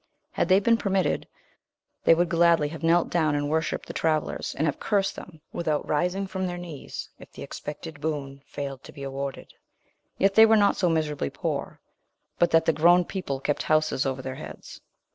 [0.31, 1.27] Had they been permitted,
[2.05, 5.87] they would gladly have knelt down and worshipped the travellers, and have cursed them, without
[5.87, 9.53] rising from their knees, if the expected boon failed to be awarded.
[10.17, 11.81] Yet they were not so miserably poor
[12.39, 14.81] but that the grown people kept houses over their heads.